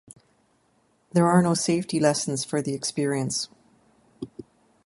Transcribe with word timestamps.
There 1.11 1.27
are 1.27 1.43
no 1.43 1.53
safety 1.53 1.99
lessons 1.99 2.43
for 2.43 2.59
the 2.59 2.73
experience. 2.73 3.49